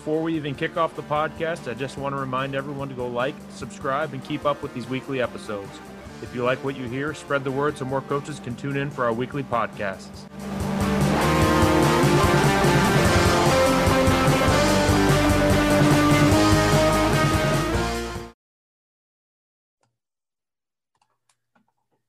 [0.00, 3.06] before we even kick off the podcast, I just want to remind everyone to go
[3.06, 5.78] like, subscribe, and keep up with these weekly episodes.
[6.22, 8.90] If you like what you hear, spread the word so more coaches can tune in
[8.90, 10.24] for our weekly podcasts.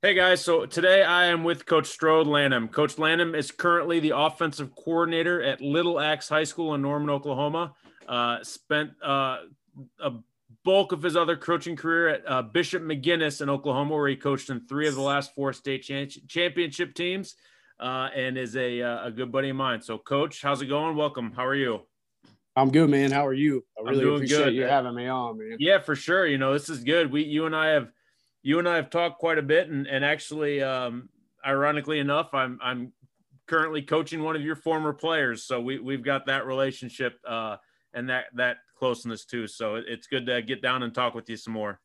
[0.04, 2.70] Hey guys, so today I am with Coach Stroad Lanham.
[2.70, 7.76] Coach Lanham is currently the offensive coordinator at Little Axe High School in Norman, Oklahoma.
[8.08, 9.42] Uh, spent uh,
[10.00, 10.14] a
[10.66, 14.50] bulk of his other coaching career at uh, Bishop McGuinness in Oklahoma, where he coached
[14.50, 15.88] in three of the last four state
[16.28, 17.36] championship teams,
[17.80, 19.84] uh, and is a, uh, a good buddy of mine.
[19.84, 20.96] So, Coach, how's it going?
[20.96, 21.32] Welcome.
[21.32, 21.82] How are you?
[22.56, 23.12] I'm good, man.
[23.12, 23.64] How are you?
[23.78, 25.58] I really appreciate good, you having me on, man.
[25.60, 26.26] Yeah, for sure.
[26.26, 27.12] You know, this is good.
[27.12, 27.92] We, you and I have
[28.44, 31.10] you and I have talked quite a bit, and and actually, um,
[31.46, 32.94] ironically enough, I'm I'm
[33.48, 37.58] currently coaching one of your former players, so we we've got that relationship uh,
[37.94, 39.48] and that that closeness too.
[39.48, 41.80] So it's good to get down and talk with you some more.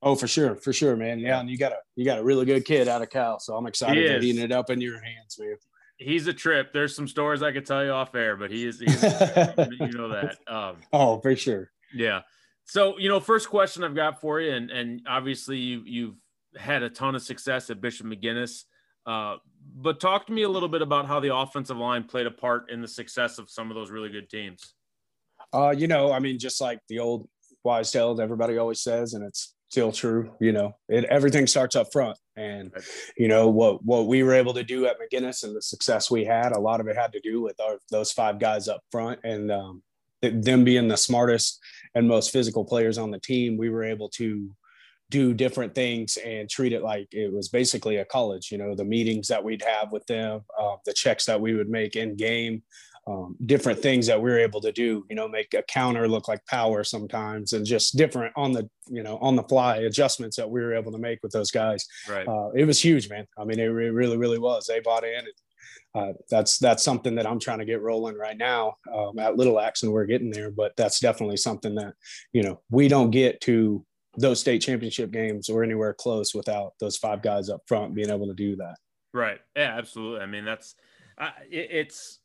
[0.00, 1.18] Oh, for sure, for sure, man.
[1.18, 3.56] Yeah, and you got a you got a really good kid out of Cal, so
[3.56, 5.56] I'm excited to heating it up in your hands, man.
[5.96, 6.72] He's a trip.
[6.72, 10.08] There's some stories I could tell you off air, but he is, he's, you know
[10.10, 10.36] that.
[10.46, 11.72] Um, oh, for sure.
[11.92, 12.20] Yeah.
[12.68, 16.16] So, you know, first question I've got for you, and and obviously you you've
[16.56, 18.64] had a ton of success at Bishop McGuinness.
[19.06, 19.36] Uh,
[19.74, 22.70] but talk to me a little bit about how the offensive line played a part
[22.70, 24.74] in the success of some of those really good teams.
[25.52, 27.26] Uh, you know, I mean, just like the old
[27.64, 30.30] wise tale everybody always says, and it's still true.
[30.38, 32.70] You know, it everything starts up front, and
[33.16, 36.26] you know what what we were able to do at McGuinness and the success we
[36.26, 36.52] had.
[36.52, 39.50] A lot of it had to do with our those five guys up front, and
[39.50, 39.82] um,
[40.22, 41.60] them being the smartest
[41.94, 44.50] and most physical players on the team, we were able to
[45.10, 48.50] do different things and treat it like it was basically a college.
[48.52, 51.70] You know, the meetings that we'd have with them, uh, the checks that we would
[51.70, 52.62] make in game,
[53.06, 55.04] um, different things that we were able to do.
[55.08, 59.02] You know, make a counter look like power sometimes, and just different on the you
[59.02, 61.86] know on the fly adjustments that we were able to make with those guys.
[62.08, 62.28] Right.
[62.28, 63.26] Uh, it was huge, man.
[63.38, 64.66] I mean, it really, really was.
[64.66, 65.24] They bought in.
[65.98, 69.58] Uh, that's that's something that I'm trying to get rolling right now um, at Little
[69.58, 70.50] Axe, and we're getting there.
[70.50, 71.94] But that's definitely something that
[72.32, 73.84] you know we don't get to
[74.16, 78.26] those state championship games or anywhere close without those five guys up front being able
[78.26, 78.76] to do that.
[79.12, 79.38] Right.
[79.56, 79.76] Yeah.
[79.76, 80.20] Absolutely.
[80.20, 80.74] I mean, that's
[81.16, 82.18] uh, it, it's.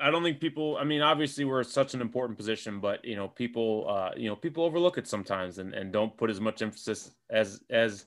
[0.00, 0.76] I don't think people.
[0.76, 4.36] I mean, obviously, we're such an important position, but you know, people, uh, you know,
[4.36, 8.06] people overlook it sometimes and, and don't put as much emphasis as as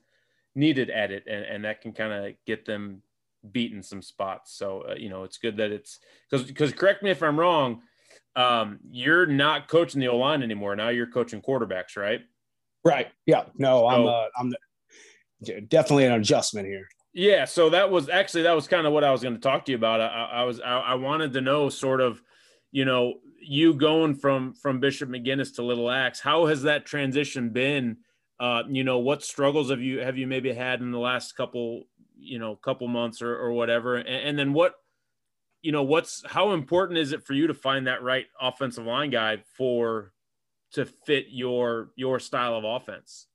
[0.53, 3.01] needed at it, and, and that can kind of get them
[3.50, 4.58] beaten some spots.
[4.58, 6.00] So uh, you know, it's good that it's
[6.30, 7.81] because because correct me if I'm wrong.
[8.36, 10.75] Um, you're not coaching the O line anymore.
[10.75, 12.22] Now you're coaching quarterbacks, right?
[12.84, 13.08] Right.
[13.26, 13.46] Yeah.
[13.58, 16.88] No, so, I'm uh, I'm the, definitely an adjustment here.
[17.14, 17.46] Yeah.
[17.46, 19.72] So that was actually that was kind of what I was going to talk to
[19.72, 20.02] you about.
[20.02, 22.22] I, I was I, I wanted to know sort of,
[22.72, 26.20] you know, you going from from Bishop McGuinness to Little Axe.
[26.20, 27.97] How has that transition been?
[28.40, 31.86] Uh, you know, what struggles have you have you maybe had in the last couple
[32.19, 33.95] you know a couple months or, or whatever.
[33.95, 34.75] And, and then what
[35.61, 39.09] you know what's how important is it for you to find that right offensive line
[39.09, 40.13] guy for
[40.73, 43.27] to fit your your style of offense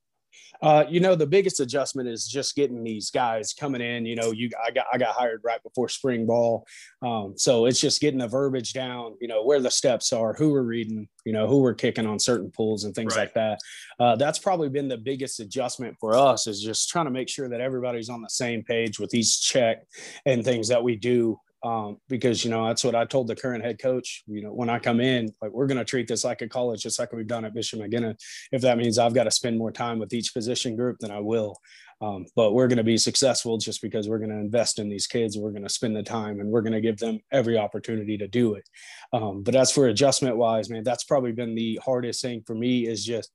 [0.62, 4.06] uh, you know, the biggest adjustment is just getting these guys coming in.
[4.06, 6.66] You know, you I got I got hired right before spring ball,
[7.03, 9.16] um, so it's just getting the verbiage down.
[9.20, 12.19] You know, where the steps are, who we're reading, you know, who we're kicking on
[12.19, 13.22] certain pools and things right.
[13.22, 13.59] like that.
[13.98, 17.49] Uh, that's probably been the biggest adjustment for us is just trying to make sure
[17.49, 19.84] that everybody's on the same page with each check
[20.26, 23.65] and things that we do um, because you know that's what I told the current
[23.65, 24.25] head coach.
[24.27, 26.83] You know, when I come in, like we're going to treat this like a college,
[26.83, 28.17] just like we've done at Bishop McGuinness.
[28.50, 31.21] If that means I've got to spend more time with each position group, then I
[31.21, 31.56] will.
[32.00, 35.06] Um, but we're going to be successful just because we're going to invest in these
[35.06, 35.39] kids.
[35.39, 38.27] We're going to spend the time, and we're going to give them every opportunity to
[38.27, 38.69] do it.
[39.12, 42.89] Um, but as for adjustment wise, man, that's probably been the hardest thing for me
[42.89, 43.31] is just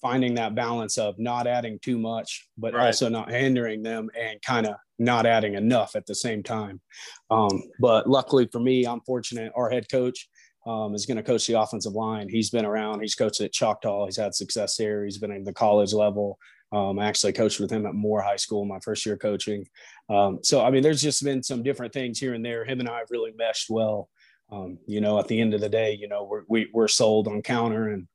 [0.00, 2.86] finding that balance of not adding too much, but right.
[2.86, 6.80] also not hindering them and kind of not adding enough at the same time.
[7.30, 9.52] Um, but luckily for me, I'm fortunate.
[9.54, 10.28] Our head coach
[10.66, 12.28] um, is going to coach the offensive line.
[12.28, 13.00] He's been around.
[13.00, 14.06] He's coached at Choctaw.
[14.06, 15.04] He's had success there.
[15.04, 16.38] He's been at the college level.
[16.72, 19.66] Um, I actually coached with him at Moore High School my first year coaching.
[20.08, 22.64] Um, so I mean, there's just been some different things here and there.
[22.64, 24.08] Him and I have really meshed well.
[24.50, 26.84] Um, you know, at the end of the day, you know, we're we, are we
[26.84, 28.06] are sold on counter and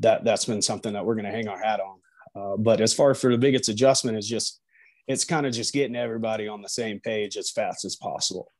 [0.00, 1.98] that that's been something that we're going to hang our hat on.
[2.36, 4.60] Uh, but as far for the biggest adjustment is just
[5.06, 8.50] it's kind of just getting everybody on the same page as fast as possible.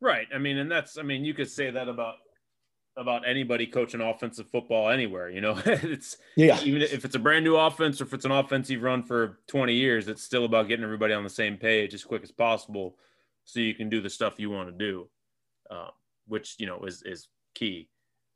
[0.00, 0.26] Right.
[0.34, 2.14] I mean, and that's I mean, you could say that about
[2.96, 5.30] about anybody coaching offensive football anywhere.
[5.30, 6.60] You know, it's yeah.
[6.62, 9.38] Even if it's a brand new offense or if it's an offense you've run for
[9.48, 12.96] 20 years, it's still about getting everybody on the same page as quick as possible,
[13.44, 15.08] so you can do the stuff you want to do.
[15.70, 15.90] Um,
[16.26, 17.88] which you know is is key.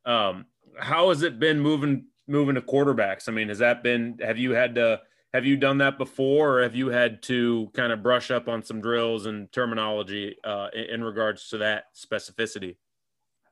[0.05, 0.45] Um,
[0.79, 3.27] how has it been moving moving to quarterbacks?
[3.27, 4.17] I mean, has that been?
[4.21, 5.01] Have you had to?
[5.33, 8.63] Have you done that before, or have you had to kind of brush up on
[8.63, 12.77] some drills and terminology uh, in, in regards to that specificity?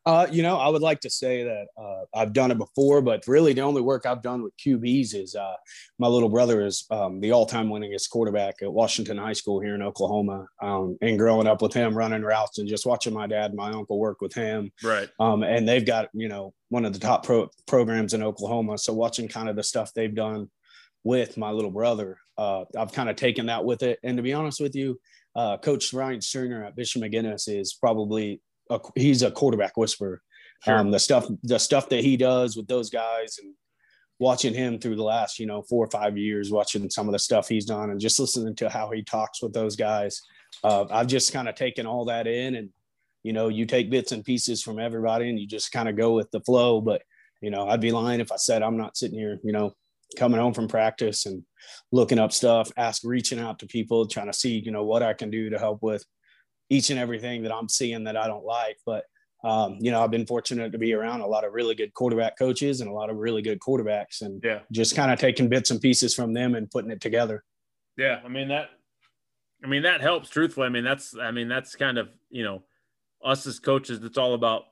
[0.05, 3.25] Uh, you know, I would like to say that uh, I've done it before, but
[3.27, 5.55] really the only work I've done with QBs is uh,
[5.97, 9.81] my little brother is um, the all-time winningest quarterback at Washington High School here in
[9.81, 10.45] Oklahoma.
[10.61, 13.71] Um, and growing up with him, running routes, and just watching my dad, and my
[13.71, 14.71] uncle work with him.
[14.83, 15.09] Right.
[15.19, 18.77] Um, and they've got you know one of the top pro- programs in Oklahoma.
[18.77, 20.51] So watching kind of the stuff they've done
[21.05, 23.99] with my little brother, uh, I've kind of taken that with it.
[24.03, 24.99] And to be honest with you,
[25.35, 30.21] uh, Coach Ryan Stringer at Bishop McGuinness is probably a, he's a quarterback whisperer.
[30.63, 30.77] Sure.
[30.77, 33.53] Um, the stuff the stuff that he does with those guys and
[34.17, 37.19] watching him through the last you know four or five years, watching some of the
[37.19, 40.21] stuff he's done and just listening to how he talks with those guys,
[40.63, 42.69] uh, I've just kind of taken all that in and
[43.21, 46.13] you know you take bits and pieces from everybody and you just kind of go
[46.13, 46.81] with the flow.
[46.81, 47.03] But
[47.41, 49.73] you know I'd be lying if I said I'm not sitting here you know
[50.17, 51.43] coming home from practice and
[51.91, 55.13] looking up stuff, ask reaching out to people, trying to see you know what I
[55.13, 56.05] can do to help with
[56.69, 58.77] each and everything that I'm seeing that I don't like.
[58.85, 59.05] But
[59.43, 62.37] um, you know, I've been fortunate to be around a lot of really good quarterback
[62.37, 65.69] coaches and a lot of really good quarterbacks, and yeah, just kind of taking bits
[65.69, 67.43] and pieces from them and putting it together.
[67.97, 68.69] Yeah, I mean that.
[69.63, 70.29] I mean that helps.
[70.29, 71.15] Truthfully, I mean that's.
[71.17, 72.63] I mean that's kind of you know,
[73.23, 74.03] us as coaches.
[74.03, 74.63] It's all about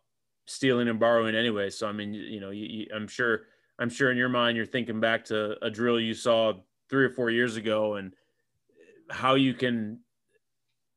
[0.47, 1.69] stealing and borrowing anyway.
[1.69, 3.41] So I mean, you, you know, you, you, I'm sure.
[3.79, 6.53] I'm sure in your mind you're thinking back to a drill you saw
[6.89, 8.13] three or four years ago and
[9.09, 9.99] how you can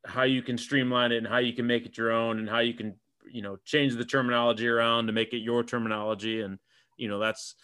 [0.05, 2.61] how you can streamline it and how you can make it your own and how
[2.61, 2.94] you can
[3.31, 6.58] you know change the terminology around to make it your terminology and
[6.96, 7.55] you know that's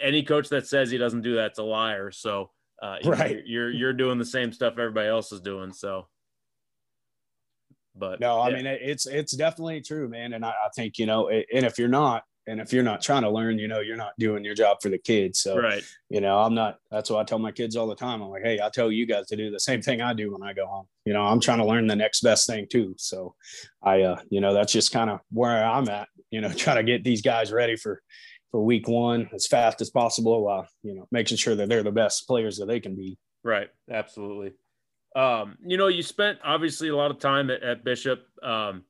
[0.00, 2.50] any coach that says he doesn't do that's a liar so
[2.82, 3.42] uh, right.
[3.46, 6.06] you're you're doing the same stuff everybody else is doing so
[7.94, 8.56] but no i yeah.
[8.56, 11.88] mean it's it's definitely true man and I, I think you know and if you're
[11.88, 14.78] not and if you're not trying to learn you know you're not doing your job
[14.80, 15.40] for the kids.
[15.40, 15.82] So right.
[16.08, 18.22] you know i'm not that's what i tell my kids all the time.
[18.22, 20.42] I'm like hey i tell you guys to do the same thing i do when
[20.42, 20.86] i go home.
[21.04, 22.94] You know i'm trying to learn the next best thing too.
[22.98, 23.34] So
[23.82, 26.82] i uh you know that's just kind of where i'm at you know trying to
[26.82, 28.02] get these guys ready for
[28.50, 31.92] for week one as fast as possible while you know making sure that they're the
[31.92, 33.18] best players that they can be.
[33.44, 33.68] Right.
[33.90, 34.52] Absolutely.
[35.14, 38.84] Um you know you spent obviously a lot of time at, at bishop um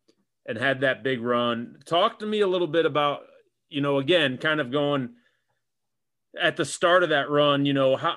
[0.48, 1.76] and had that big run.
[1.86, 3.22] Talk to me a little bit about
[3.68, 5.10] you know, again, kind of going
[6.40, 8.16] at the start of that run, you know, how,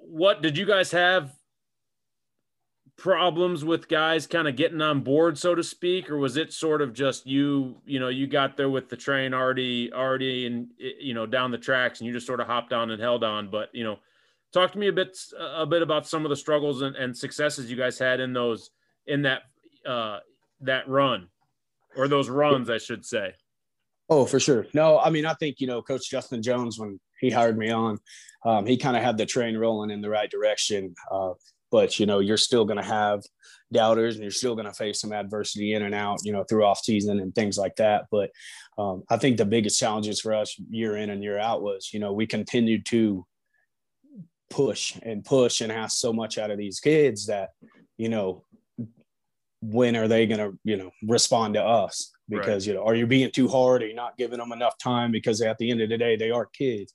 [0.00, 1.32] what did you guys have
[2.96, 6.80] problems with guys kind of getting on board, so to speak, or was it sort
[6.80, 11.14] of just you, you know, you got there with the train already, already, and you
[11.14, 13.50] know, down the tracks, and you just sort of hopped on and held on.
[13.50, 13.98] But you know,
[14.52, 17.70] talk to me a bit, a bit about some of the struggles and, and successes
[17.70, 18.70] you guys had in those,
[19.06, 19.42] in that,
[19.84, 20.20] uh,
[20.60, 21.28] that run,
[21.96, 23.34] or those runs, I should say.
[24.10, 24.66] Oh, for sure.
[24.74, 27.98] No, I mean, I think, you know, Coach Justin Jones, when he hired me on,
[28.44, 30.94] um, he kind of had the train rolling in the right direction.
[31.10, 31.30] Uh,
[31.70, 33.22] but, you know, you're still going to have
[33.72, 36.64] doubters and you're still going to face some adversity in and out, you know, through
[36.64, 38.04] off season and things like that.
[38.10, 38.30] But
[38.76, 41.98] um, I think the biggest challenges for us year in and year out was, you
[41.98, 43.26] know, we continued to
[44.50, 47.50] push and push and ask so much out of these kids that,
[47.96, 48.44] you know,
[49.62, 52.13] when are they going to, you know, respond to us?
[52.28, 52.72] Because right.
[52.72, 55.40] you know are you being too hard are you not giving them enough time because
[55.40, 56.94] at the end of the day they are kids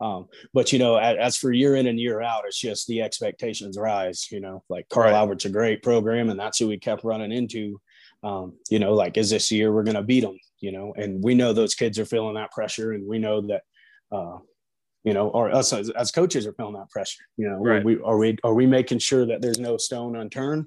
[0.00, 3.78] um, but you know as, for year in and year out it's just the expectations
[3.78, 5.16] rise you know like carl right.
[5.16, 7.80] albert's a great program and that's who we kept running into
[8.22, 11.22] um, you know like is this year we're going to beat them you know and
[11.22, 13.62] we know those kids are feeling that pressure and we know that
[14.12, 14.38] uh,
[15.04, 17.22] you know, or us as, as, coaches are feeling that pressure.
[17.36, 17.80] You know, right.
[17.80, 20.66] are we are we are we making sure that there's no stone unturned?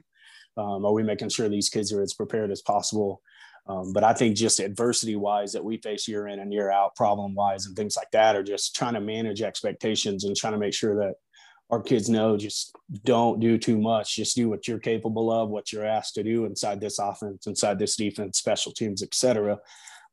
[0.57, 3.21] Um, are we making sure these kids are as prepared as possible?
[3.65, 6.95] Um, but I think just adversity wise that we face year in and year out,
[6.95, 10.59] problem wise, and things like that are just trying to manage expectations and trying to
[10.59, 11.15] make sure that
[11.69, 14.15] our kids know just don't do too much.
[14.15, 17.79] Just do what you're capable of, what you're asked to do inside this offense, inside
[17.79, 19.57] this defense, special teams, etc.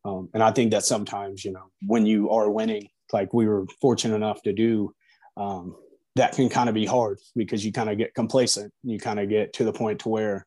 [0.04, 3.66] Um, and I think that sometimes, you know, when you are winning, like we were
[3.80, 4.94] fortunate enough to do,
[5.36, 5.76] um,
[6.16, 8.72] that can kind of be hard because you kind of get complacent.
[8.82, 10.46] You kind of get to the point to where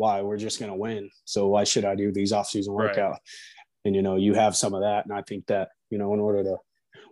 [0.00, 1.10] why we're just going to win.
[1.26, 3.10] So why should I do these off-season workout?
[3.10, 3.20] Right.
[3.84, 6.20] And you know, you have some of that, and I think that you know, in
[6.20, 6.56] order to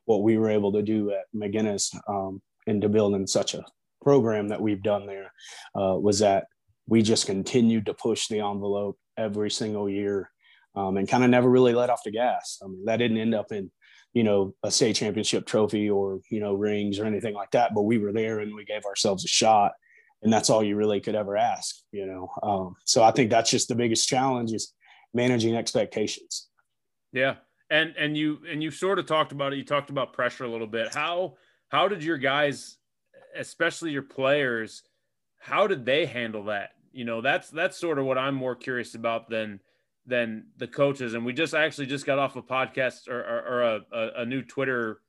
[0.07, 3.65] what we were able to do at McGuinness um, and to build in such a
[4.03, 5.33] program that we've done there
[5.79, 6.45] uh, was that
[6.87, 10.31] we just continued to push the envelope every single year
[10.75, 12.59] um, and kind of never really let off the gas.
[12.63, 13.71] I mean, that didn't end up in
[14.15, 17.83] you know a state championship trophy or you know rings or anything like that, but
[17.83, 19.73] we were there and we gave ourselves a shot
[20.23, 23.51] and that's all you really could ever ask you know um, so i think that's
[23.51, 24.75] just the biggest challenge is
[25.15, 26.49] managing expectations.
[27.13, 27.37] Yeah.
[27.71, 29.57] And and you and you sort of talked about it.
[29.57, 30.95] You talked about pressure a little bit.
[30.95, 31.35] How
[31.69, 32.79] how did your guys,
[33.37, 34.83] especially your players,
[35.39, 36.71] how did they handle that?
[36.93, 39.61] You know, that's that's sort of what I'm more curious about than
[40.07, 41.13] than the coaches.
[41.13, 44.25] And we just actually just got off a podcast or, or, or a, a, a
[44.25, 45.03] new Twitter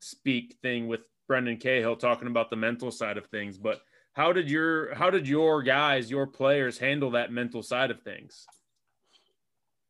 [0.00, 3.56] speak thing with Brendan Cahill talking about the mental side of things.
[3.58, 3.80] But
[4.14, 8.46] how did your how did your guys, your players handle that mental side of things?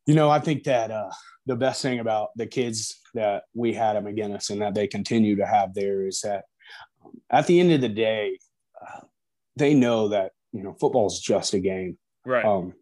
[0.05, 1.09] You know, I think that uh,
[1.45, 5.35] the best thing about the kids that we had at McGuinness and that they continue
[5.37, 6.43] to have there is that
[7.03, 8.37] um, at the end of the day,
[8.81, 9.01] uh,
[9.55, 12.45] they know that you know football is just a game, right?
[12.45, 12.73] Um,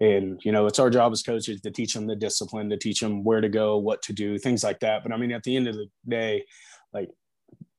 [0.00, 3.00] and you know it's our job as coaches to teach them the discipline, to teach
[3.00, 5.04] them where to go, what to do, things like that.
[5.04, 6.44] But I mean, at the end of the day,
[6.92, 7.08] like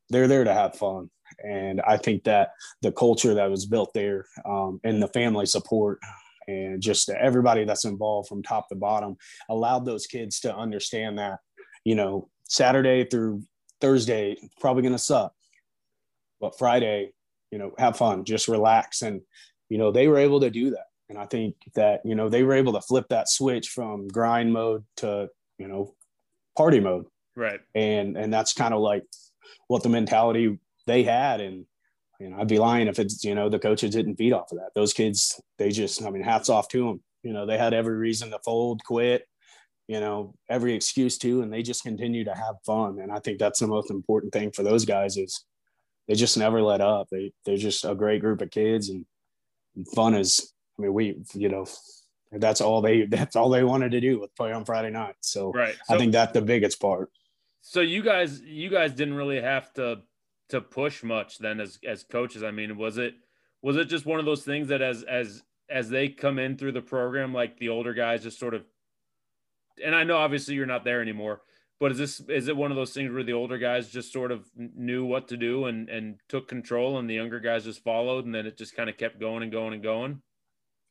[0.08, 2.50] they're there to have fun, and I think that
[2.82, 5.98] the culture that was built there um, and the family support
[6.46, 9.16] and just everybody that's involved from top to bottom
[9.48, 11.38] allowed those kids to understand that
[11.84, 13.42] you know saturday through
[13.80, 15.32] thursday probably going to suck
[16.40, 17.10] but friday
[17.54, 19.02] you know have fun just relax.
[19.02, 19.20] And
[19.70, 20.86] you know they were able to do that.
[21.08, 24.52] And i think that you know they were able to flip that switch from grind
[24.52, 25.94] mode to you know
[26.58, 27.06] party mode.
[27.36, 27.60] Right.
[27.76, 29.04] And and that's kind of like
[29.68, 31.66] what the mentality they had and
[32.20, 34.58] you know, I'd be lying if it's, you know, the coaches didn't feed off of
[34.58, 34.70] that.
[34.74, 37.02] Those kids, they just, I mean, hats off to them.
[37.22, 39.26] You know, they had every reason to fold, quit,
[39.88, 42.98] you know, every excuse to, and they just continue to have fun.
[43.00, 45.44] And I think that's the most important thing for those guys is
[46.06, 47.08] they just never let up.
[47.10, 49.04] They, they're just a great group of kids and,
[49.74, 51.66] and fun is, I mean, we, you know,
[52.30, 55.16] that's all they, that's all they wanted to do was play on Friday night.
[55.20, 55.74] So, right.
[55.86, 57.10] So, I think that's the biggest part.
[57.62, 60.02] So you guys, you guys didn't really have to
[60.50, 62.42] to push much then as as coaches?
[62.42, 63.14] I mean, was it
[63.62, 66.72] was it just one of those things that as as as they come in through
[66.72, 68.64] the program, like the older guys just sort of
[69.82, 71.42] and I know obviously you're not there anymore,
[71.80, 74.30] but is this is it one of those things where the older guys just sort
[74.30, 78.24] of knew what to do and and took control and the younger guys just followed
[78.24, 80.22] and then it just kind of kept going and going and going?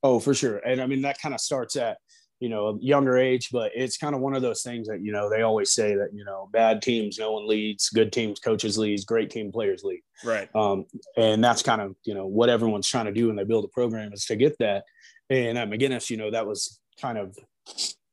[0.01, 0.57] Oh, for sure.
[0.57, 1.97] And I mean that kind of starts at
[2.43, 5.13] you know, a younger age, but it's kind of one of those things that, you
[5.13, 8.77] know, they always say that, you know, bad teams, no one leads, good teams, coaches
[8.77, 10.01] leads, great team players lead.
[10.25, 10.53] Right.
[10.53, 10.83] Um,
[11.15, 13.69] and that's kind of, you know, what everyone's trying to do when they build a
[13.69, 14.83] program is to get that.
[15.29, 17.33] And at McGuinness, you know, that was kind of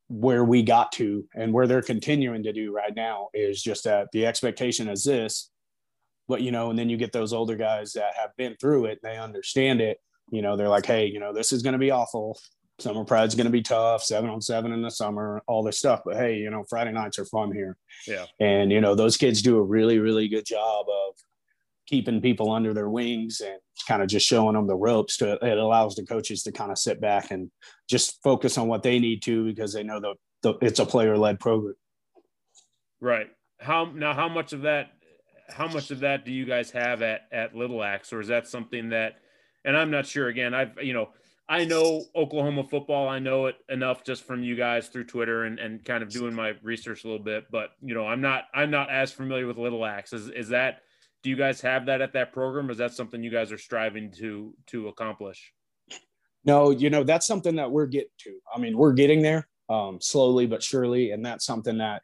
[0.06, 4.10] where we got to and where they're continuing to do right now is just that
[4.12, 5.50] the expectation is this,
[6.28, 9.00] but, you know, and then you get those older guys that have been through it,
[9.02, 9.98] they understand it.
[10.30, 12.38] You know, they're like, hey, you know, this is going to be awful
[12.80, 16.00] summer pride's going to be tough seven on seven in the summer all this stuff
[16.04, 17.76] but hey you know friday nights are fun here.
[18.06, 18.26] Yeah.
[18.40, 21.14] And you know those kids do a really really good job of
[21.86, 23.58] keeping people under their wings and
[23.88, 26.78] kind of just showing them the ropes to it allows the coaches to kind of
[26.78, 27.50] sit back and
[27.88, 31.16] just focus on what they need to because they know the, the it's a player
[31.18, 31.74] led program.
[33.00, 33.30] Right.
[33.58, 34.92] How now how much of that
[35.52, 38.46] how much of that do you guys have at at little axe or is that
[38.46, 39.16] something that
[39.64, 41.10] and i'm not sure again i've you know
[41.50, 43.08] I know Oklahoma football.
[43.08, 46.32] I know it enough just from you guys through Twitter and, and kind of doing
[46.32, 47.46] my research a little bit.
[47.50, 50.12] But you know, I'm not I'm not as familiar with Little Axe.
[50.12, 50.82] Is is that
[51.24, 52.70] do you guys have that at that program?
[52.70, 55.52] Is that something you guys are striving to to accomplish?
[56.44, 58.38] No, you know, that's something that we're getting to.
[58.54, 62.02] I mean, we're getting there um, slowly but surely, and that's something that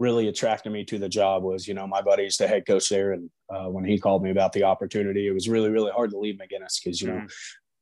[0.00, 3.12] really attracted me to the job was, you know, my buddy's the head coach there.
[3.12, 6.18] And uh, when he called me about the opportunity, it was really, really hard to
[6.18, 7.26] leave McGuinness because, you know, mm-hmm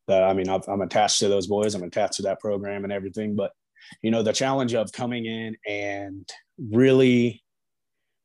[0.09, 1.75] that I mean, i am attached to those boys.
[1.75, 3.37] I'm attached to that program and everything.
[3.37, 3.53] But
[4.03, 6.29] you know, the challenge of coming in and
[6.71, 7.43] really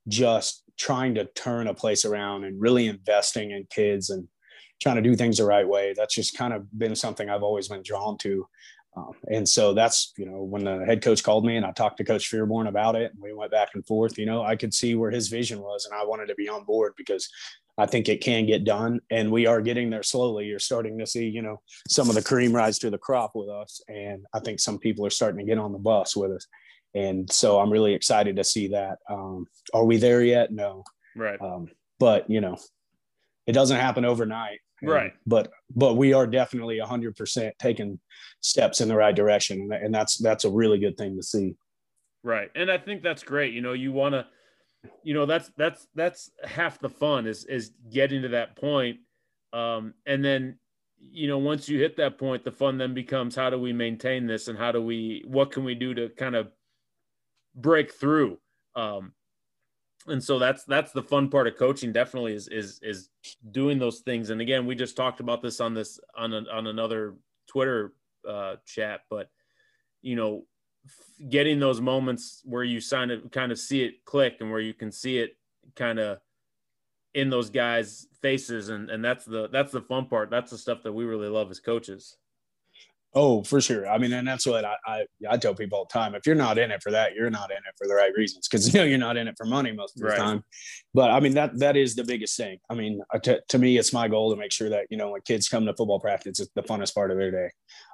[0.08, 4.28] just trying to turn a place around and really investing in kids and
[4.82, 5.94] trying to do things the right way.
[5.96, 8.46] That's just kind of been something I've always been drawn to.
[8.96, 11.98] Um, and so that's, you know, when the head coach called me and I talked
[11.98, 14.74] to Coach Fearborn about it, and we went back and forth, you know, I could
[14.74, 17.28] see where his vision was and I wanted to be on board because
[17.78, 20.46] I think it can get done, and we are getting there slowly.
[20.46, 23.50] You're starting to see, you know, some of the cream rise to the crop with
[23.50, 26.46] us, and I think some people are starting to get on the bus with us,
[26.94, 29.00] and so I'm really excited to see that.
[29.10, 30.52] Um, are we there yet?
[30.52, 30.84] No,
[31.16, 31.42] right.
[31.42, 31.68] Um,
[32.00, 32.58] but you know,
[33.48, 34.60] it doesn't happen overnight,
[34.90, 35.14] right?
[35.26, 38.00] But but we are definitely 100 percent taking
[38.42, 41.56] steps in the right direction, and that's that's a really good thing to see.
[42.24, 43.54] Right, and I think that's great.
[43.54, 44.26] You know, you want to
[45.04, 48.98] you know that's that's that's half the fun is is getting to that point
[49.54, 50.58] um and then
[51.00, 54.28] you know once you hit that point the fun then becomes how do we maintain
[54.28, 56.52] this and how do we what can we do to kind of
[57.56, 58.38] break through
[58.76, 59.14] um
[60.08, 63.10] and so that's that's the fun part of coaching definitely is is is
[63.52, 66.68] doing those things and again we just talked about this on this on a, on
[66.68, 67.16] another
[67.48, 67.94] twitter
[68.28, 69.30] uh chat but
[70.02, 70.44] you know
[71.30, 74.74] getting those moments where you sign it, kind of see it click and where you
[74.74, 75.38] can see it
[75.76, 76.20] kind of
[77.14, 78.70] in those guys' faces.
[78.70, 80.30] And, and that's the, that's the fun part.
[80.30, 82.18] That's the stuff that we really love as coaches.
[83.16, 83.88] Oh, for sure.
[83.88, 86.16] I mean, and that's what I, I, I tell people all the time.
[86.16, 88.48] If you're not in it for that, you're not in it for the right reasons
[88.48, 90.18] because you know you're not in it for money most of the right.
[90.18, 90.44] time.
[90.96, 92.58] But I mean that that is the biggest thing.
[92.70, 95.22] I mean, to, to me, it's my goal to make sure that you know when
[95.22, 97.50] kids come to football practice, it's the funnest part of their day.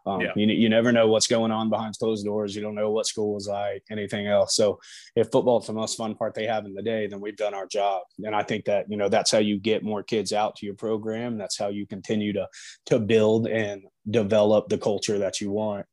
[0.06, 0.32] Um, yeah.
[0.36, 2.56] you, you never know what's going on behind closed doors.
[2.56, 4.56] You don't know what school is like, anything else.
[4.56, 4.80] So
[5.16, 7.54] if football is the most fun part they have in the day, then we've done
[7.54, 8.04] our job.
[8.24, 10.76] And I think that you know that's how you get more kids out to your
[10.76, 11.38] program.
[11.38, 12.48] That's how you continue to
[12.86, 15.86] to build and develop the culture that you want.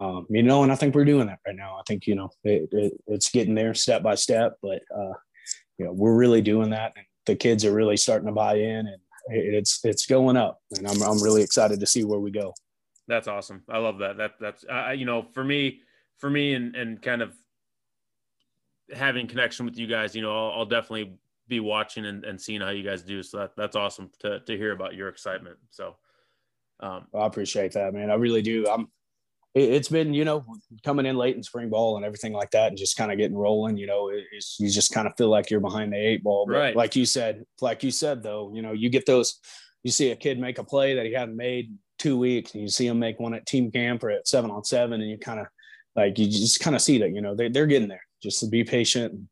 [0.00, 1.76] Um, you know, and I think we're doing that right now.
[1.78, 5.12] I think you know it, it, it's getting there step by step, but uh,
[5.78, 8.86] you know we're really doing that, and the kids are really starting to buy in,
[8.86, 12.54] and it's it's going up, and I'm I'm really excited to see where we go.
[13.08, 13.62] That's awesome.
[13.68, 14.16] I love that.
[14.16, 15.80] That that's uh, you know for me
[16.16, 17.34] for me and and kind of
[18.94, 20.16] having connection with you guys.
[20.16, 23.22] You know, I'll, I'll definitely be watching and, and seeing how you guys do.
[23.22, 25.58] So that, that's awesome to to hear about your excitement.
[25.68, 25.96] So.
[26.80, 28.10] Um, I appreciate that, man.
[28.10, 28.66] I really do.
[28.68, 28.88] I'm.
[29.52, 30.44] It's been, you know,
[30.84, 33.36] coming in late in spring ball and everything like that, and just kind of getting
[33.36, 33.76] rolling.
[33.76, 36.46] You know, it's, you just kind of feel like you're behind the eight ball.
[36.46, 36.76] But right.
[36.76, 39.40] Like you said, like you said, though, you know, you get those.
[39.82, 42.68] You see a kid make a play that he hadn't made two weeks, and you
[42.68, 45.40] see him make one at team camp or at seven on seven, and you kind
[45.40, 45.46] of
[45.96, 48.06] like you just kind of see that, you know, they, they're getting there.
[48.22, 49.28] Just to be patient and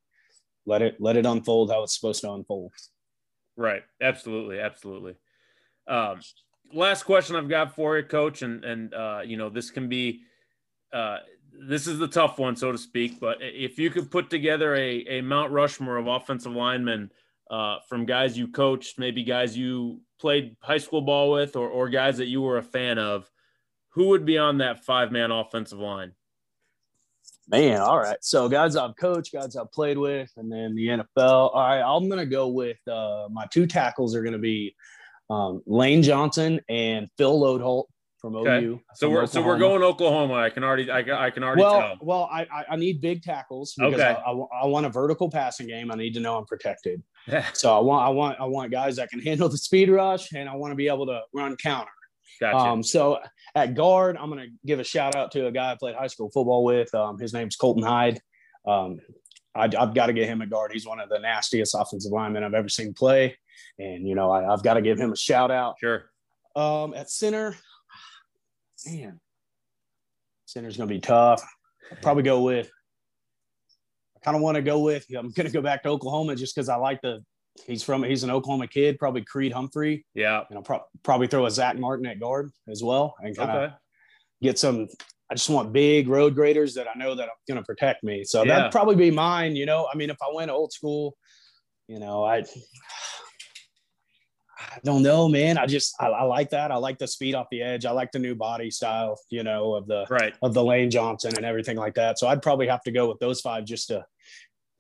[0.67, 2.73] let it let it unfold how it's supposed to unfold.
[3.57, 3.83] Right.
[4.03, 4.59] Absolutely.
[4.59, 5.15] Absolutely.
[5.87, 6.21] Um,
[6.73, 10.23] last question I've got for you, Coach, and and uh, you know this can be
[10.93, 11.19] uh,
[11.61, 13.21] this is the tough one, so to speak.
[13.21, 17.11] But if you could put together a a Mount Rushmore of offensive linemen
[17.51, 21.89] uh, from guys you coached, maybe guys you played high school ball with, or or
[21.89, 23.31] guys that you were a fan of,
[23.91, 26.13] who would be on that five man offensive line?
[27.51, 28.19] Man, all right.
[28.21, 31.55] So guys I've coached, guys I've played with, and then the NFL.
[31.55, 34.75] All right, I'm gonna go with uh, my two tackles are gonna be
[35.31, 37.85] um, Lane Johnson and Phil Loadholt
[38.21, 38.65] from okay.
[38.65, 38.81] OU.
[38.95, 39.29] So from we're Oklahoma.
[39.29, 40.35] so we're going Oklahoma.
[40.35, 41.97] I can already I, I can already well, tell.
[42.01, 44.05] Well, I I need big tackles because okay.
[44.05, 45.91] I, I, I, want a vertical passing game.
[45.91, 47.03] I need to know I'm protected.
[47.53, 50.49] so I want I want I want guys that can handle the speed rush and
[50.49, 51.91] I want to be able to run counter.
[52.41, 52.57] Gotcha.
[52.57, 53.19] Um, so
[53.55, 56.07] at guard, I'm going to give a shout out to a guy I played high
[56.07, 56.95] school football with.
[56.95, 58.21] Um, his name's Colton Hyde.
[58.67, 58.99] Um,
[59.57, 60.71] I, have got to get him a guard.
[60.73, 63.37] He's one of the nastiest offensive linemen I've ever seen play
[63.79, 65.77] and you know I, have got to give him a shout out.
[65.81, 66.11] Sure.
[66.57, 67.57] Um, at center,
[68.87, 69.21] man,
[70.47, 71.43] center's gonna be tough.
[71.91, 72.71] I'll probably go with.
[74.17, 75.07] I kind of want to go with.
[75.17, 77.21] I'm gonna go back to Oklahoma just because I like the.
[77.67, 78.03] He's from.
[78.05, 78.99] He's an Oklahoma kid.
[78.99, 80.07] Probably Creed Humphrey.
[80.15, 80.45] Yeah.
[80.49, 83.57] And I'll pro- probably throw a Zach Martin at guard as well, and kind of
[83.57, 83.75] okay.
[84.43, 84.89] get some.
[85.31, 88.25] I just want big road graders that I know that are going to protect me.
[88.25, 88.57] So yeah.
[88.57, 89.57] that'd probably be mine.
[89.57, 91.17] You know, I mean, if I went old school,
[91.87, 92.45] you know, I
[94.59, 95.57] I don't know, man.
[95.57, 96.73] I just I, I, like that.
[96.73, 97.87] I like the speed off the edge.
[97.87, 101.33] I like the new body style, you know, of the right of the Lane Johnson
[101.37, 102.19] and everything like that.
[102.19, 104.05] So I'd probably have to go with those five just to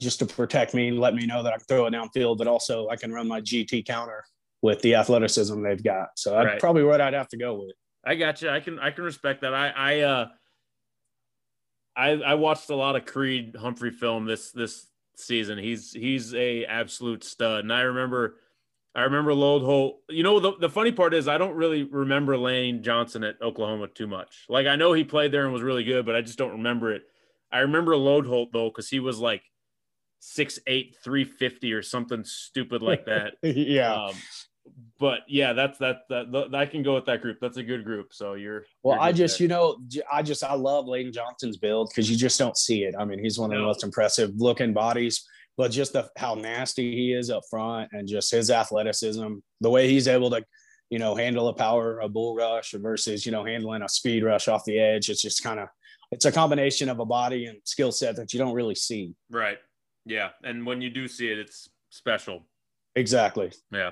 [0.01, 2.47] just to protect me and let me know that I can throw it downfield, but
[2.47, 4.25] also I can run my GT counter
[4.63, 6.09] with the athleticism they've got.
[6.17, 6.61] So that's right.
[6.61, 7.75] probably what I'd have to go with.
[8.05, 8.51] I got you.
[8.51, 9.55] I can I can respect that.
[9.55, 10.29] I I uh
[11.97, 14.87] I I watched a lot of Creed Humphrey film this this
[15.17, 15.59] season.
[15.59, 17.61] He's he's a absolute stud.
[17.61, 18.37] And I remember
[18.95, 19.99] I remember Loadholt.
[20.09, 23.89] You know, the, the funny part is I don't really remember Lane Johnson at Oklahoma
[23.89, 24.47] too much.
[24.49, 26.93] Like I know he played there and was really good, but I just don't remember
[26.93, 27.03] it.
[27.53, 29.43] I remember Loadholt though, because he was like
[30.21, 33.35] six eight, three fifty or something stupid like that.
[33.43, 33.95] yeah.
[33.95, 34.15] Um,
[34.99, 37.39] but yeah, that's that, that that I can go with that group.
[37.41, 38.13] That's a good group.
[38.13, 38.97] So you're well.
[38.97, 39.45] You're I just there.
[39.45, 39.79] you know
[40.13, 42.95] I just I love Lane Johnson's build because you just don't see it.
[42.99, 45.25] I mean, he's one of the most impressive looking bodies
[45.59, 49.89] but just the, how nasty he is up front and just his athleticism, the way
[49.89, 50.43] he's able to,
[50.89, 54.47] you know, handle a power, a bull rush versus, you know, handling a speed rush
[54.47, 55.11] off the edge.
[55.11, 55.69] It's just kind of,
[56.13, 59.13] it's a combination of a body and skill set that you don't really see.
[59.29, 59.59] Right.
[60.07, 60.31] Yeah.
[60.45, 62.47] And when you do see it, it's special.
[62.95, 63.53] Exactly.
[63.73, 63.91] Yeah.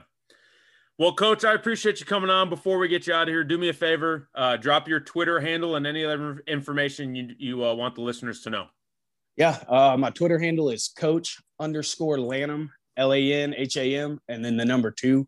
[0.99, 2.49] Well, coach, I appreciate you coming on.
[2.49, 5.41] Before we get you out of here, do me a favor, uh, drop your Twitter
[5.41, 8.67] handle and any other information you, you uh, want the listeners to know.
[9.37, 14.21] Yeah, uh, my Twitter handle is Coach underscore Lanham, L A N H A M,
[14.29, 15.27] and then the number two.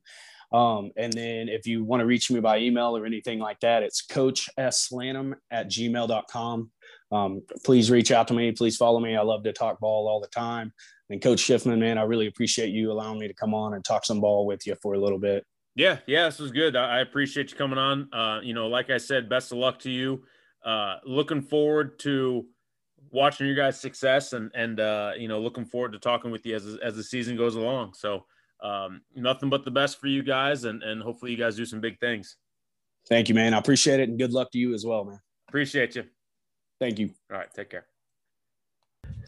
[0.53, 3.83] Um, and then if you want to reach me by email or anything like that,
[3.83, 6.71] it's Coach S Lanham at gmail.com.
[7.11, 8.53] Um, please reach out to me.
[8.53, 9.17] Please follow me.
[9.17, 10.73] I love to talk ball all the time.
[11.11, 14.05] And Coach Schiffman, man, I really appreciate you allowing me to come on and talk
[14.05, 15.45] some ball with you for a little bit.
[15.75, 16.77] Yeah, yeah, this was good.
[16.77, 18.13] I, appreciate you coming on.
[18.13, 20.25] Uh, you know, like I said, best of luck to you.
[20.65, 22.47] Uh, looking forward to
[23.11, 26.57] watching your guys' success and and uh, you know looking forward to talking with you
[26.57, 27.95] as as the season goes along.
[27.95, 28.25] So
[28.63, 31.81] um, nothing but the best for you guys, and and hopefully you guys do some
[31.81, 32.37] big things.
[33.09, 33.55] Thank you, man.
[33.55, 35.21] I appreciate it, and good luck to you as well, man.
[35.49, 36.05] Appreciate you.
[36.81, 37.11] Thank you.
[37.31, 37.87] All right, take care.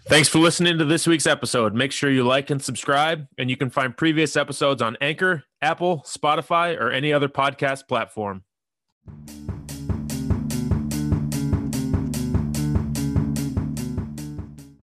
[0.09, 1.75] Thanks for listening to this week's episode.
[1.75, 6.03] Make sure you like and subscribe, and you can find previous episodes on Anchor, Apple,
[6.07, 8.43] Spotify, or any other podcast platform.